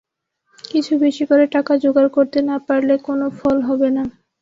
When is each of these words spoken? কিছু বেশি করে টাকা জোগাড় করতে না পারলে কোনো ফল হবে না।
কিছু 0.63 0.93
বেশি 1.03 1.23
করে 1.29 1.45
টাকা 1.55 1.73
জোগাড় 1.83 2.09
করতে 2.17 2.39
না 2.49 2.55
পারলে 2.67 2.95
কোনো 3.07 3.25
ফল 3.39 3.57
হবে 3.67 3.89
না। 3.95 4.03